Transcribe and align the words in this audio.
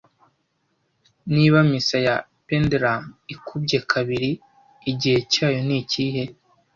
Niba 1.33 1.57
misa 1.69 1.97
ya 2.07 2.15
pendulum 2.47 3.01
ikubye 3.33 3.77
kabiri, 3.91 4.31
igihe 4.91 5.17
cyayo 5.31 5.61
nikihe 5.67 6.23